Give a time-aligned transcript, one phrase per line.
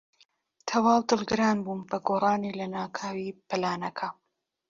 [0.67, 4.09] تەواو دڵگران بووم بە گۆڕانی لەناکاوی پلانەکە.